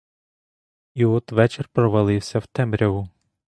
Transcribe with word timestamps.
І 0.93 1.05
от 1.05 1.31
вечір 1.31 1.69
провалився 1.73 2.39
в 2.39 2.47
темряву. 2.47 3.09